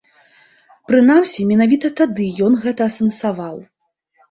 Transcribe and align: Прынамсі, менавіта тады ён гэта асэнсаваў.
Прынамсі, 0.91 1.45
менавіта 1.51 1.93
тады 2.01 2.25
ён 2.49 2.59
гэта 2.67 2.91
асэнсаваў. 2.95 3.65